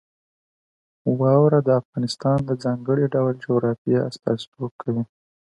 واوره 1.19 1.59
د 1.67 1.69
افغانستان 1.81 2.37
د 2.45 2.51
ځانګړي 2.63 3.05
ډول 3.13 3.33
جغرافیه 3.43 3.99
استازیتوب 4.09 4.71
کوي. 4.81 5.03